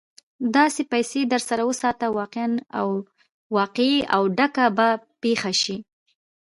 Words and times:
دا 0.53 0.65
پيسې 0.91 1.21
در 1.31 1.41
سره 1.49 1.63
وساته؛ 1.69 2.05
واقعه 3.57 3.95
او 4.15 4.21
ډکه 4.37 4.65
به 4.77 4.87
پېښه 5.23 5.51
شي. 5.61 5.77